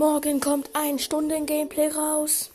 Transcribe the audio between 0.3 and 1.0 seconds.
kommt ein